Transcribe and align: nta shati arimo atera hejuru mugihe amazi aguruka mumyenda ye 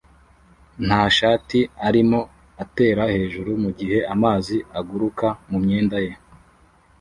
nta 0.85 1.01
shati 1.17 1.59
arimo 1.87 2.19
atera 2.63 3.03
hejuru 3.15 3.51
mugihe 3.63 3.97
amazi 4.13 4.55
aguruka 4.79 5.27
mumyenda 5.49 5.97
ye 6.05 6.13